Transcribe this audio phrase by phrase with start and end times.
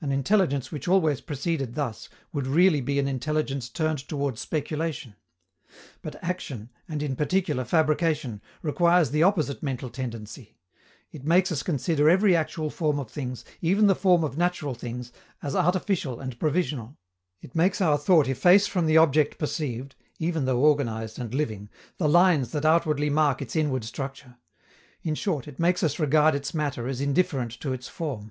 [0.00, 5.16] An intelligence which always proceeded thus would really be an intelligence turned toward speculation.
[6.02, 10.56] But action, and in particular fabrication, requires the opposite mental tendency:
[11.10, 15.10] it makes us consider every actual form of things, even the form of natural things,
[15.42, 16.96] as artificial and provisional;
[17.40, 22.08] it makes our thought efface from the object perceived, even though organized and living, the
[22.08, 24.36] lines that outwardly mark its inward structure;
[25.02, 28.30] in short, it makes us regard its matter as indifferent to its form.